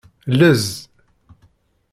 Llez. 0.39 0.65